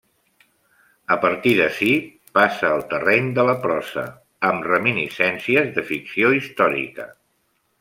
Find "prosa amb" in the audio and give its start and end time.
3.67-4.67